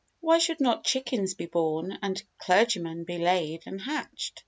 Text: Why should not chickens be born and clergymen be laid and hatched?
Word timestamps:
Why 0.19 0.39
should 0.39 0.59
not 0.59 0.83
chickens 0.83 1.35
be 1.35 1.45
born 1.45 1.99
and 2.01 2.23
clergymen 2.39 3.03
be 3.03 3.19
laid 3.19 3.61
and 3.67 3.79
hatched? 3.79 4.39